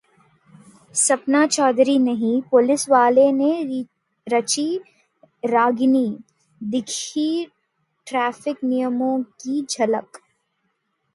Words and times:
सपना 0.95 1.45
चौधरी 1.47 1.97
नहीं 1.99 2.41
पुलिसवाले 2.41 3.31
ने 3.31 3.83
रची 4.27 4.65
रागिनी, 5.43 6.07
दिखी 6.61 7.45
ट्रैफिक 8.07 8.63
नियमों 8.63 9.21
की 9.23 9.61
झलक 9.69 10.17